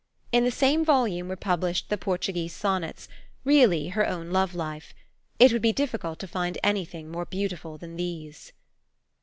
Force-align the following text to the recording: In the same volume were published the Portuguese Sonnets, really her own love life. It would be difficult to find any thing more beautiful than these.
In 0.31 0.43
the 0.45 0.49
same 0.49 0.83
volume 0.83 1.27
were 1.27 1.35
published 1.35 1.89
the 1.89 1.95
Portuguese 1.97 2.53
Sonnets, 2.53 3.07
really 3.45 3.89
her 3.89 4.09
own 4.09 4.31
love 4.31 4.55
life. 4.55 4.95
It 5.37 5.53
would 5.53 5.61
be 5.61 5.73
difficult 5.73 6.17
to 6.21 6.27
find 6.27 6.57
any 6.63 6.85
thing 6.85 7.11
more 7.11 7.25
beautiful 7.27 7.77
than 7.77 7.97
these. 7.97 8.51